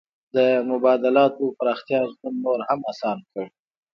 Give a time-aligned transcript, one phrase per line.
[0.35, 0.37] د
[0.69, 3.45] مبادلاتو پراختیا ژوند نور هم اسانه کړ.